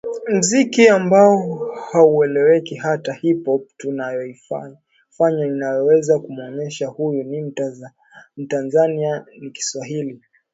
muziki 0.33 0.87
ambao 0.89 1.55
haueleweki 1.91 2.75
hata 2.75 3.13
hip 3.13 3.45
hop 3.45 3.61
tunayoifanya 3.77 4.77
inayoweza 5.45 6.19
kumuonesha 6.19 6.87
huyu 6.87 7.23
ni 7.23 7.53
mtanzania 8.37 9.25
ni 9.41 9.51
Kiswahili 9.51 10.21